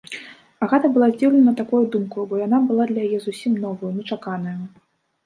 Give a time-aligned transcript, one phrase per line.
[0.67, 4.57] Агата была здзіўлена такою думкаю, бо яна была для яе зусім новаю, нечаканаю.